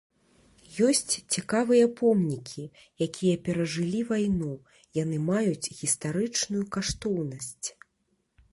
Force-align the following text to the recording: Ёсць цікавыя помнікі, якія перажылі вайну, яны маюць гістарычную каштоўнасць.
Ёсць 0.87 1.13
цікавыя 1.33 1.85
помнікі, 1.99 2.63
якія 3.07 3.35
перажылі 3.49 4.01
вайну, 4.11 4.49
яны 5.03 5.17
маюць 5.29 5.71
гістарычную 5.83 6.63
каштоўнасць. 6.77 7.67